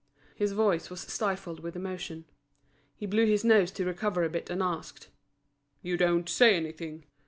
His 0.35 0.53
voice 0.53 0.89
was 0.89 1.01
stifled 1.01 1.59
with 1.59 1.75
emotion. 1.75 2.25
He 2.95 3.05
blew 3.05 3.27
his 3.27 3.43
nose 3.43 3.69
to 3.73 3.85
recover 3.85 4.23
a 4.23 4.29
bit, 4.31 4.49
and 4.49 4.63
asked, 4.63 5.09
"You 5.83 5.95
don't 5.95 6.27
say 6.27 6.55
anything?" 6.55 7.05